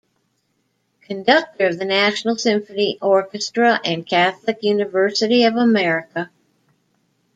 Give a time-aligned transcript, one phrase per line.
[1.01, 6.31] Conductor of the National Symphony Orchestra and Catholic University of America.